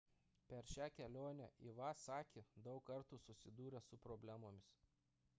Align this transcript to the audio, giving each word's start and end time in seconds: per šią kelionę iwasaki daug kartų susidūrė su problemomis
per 0.51 0.67
šią 0.75 0.85
kelionę 0.99 1.49
iwasaki 1.67 2.43
daug 2.67 2.81
kartų 2.87 3.19
susidūrė 3.27 3.83
su 3.89 4.01
problemomis 4.07 4.71